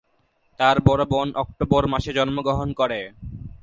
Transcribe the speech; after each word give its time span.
তার 0.59 0.77
বড় 0.85 1.03
বোন 1.05 1.27
অক্টোবর 1.35 1.83
মাসে 1.87 2.11
জন্মগ্রহণ 2.13 2.69
করে। 2.73 2.99